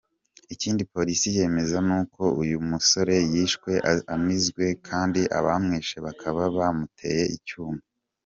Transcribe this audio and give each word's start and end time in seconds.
Ikindi 0.53 0.81
police 0.93 1.27
yemeza 1.37 1.77
nuko 1.87 2.23
uyu 2.41 2.57
musore 2.69 3.15
yishwe 3.31 3.71
anizwe 4.13 4.65
kandi 4.87 5.21
abamwishe 5.37 5.97
bakaba 6.05 6.41
bamuteye 6.57 7.23
icyuma. 7.37 7.81